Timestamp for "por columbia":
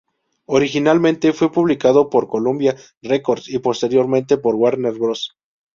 2.09-2.75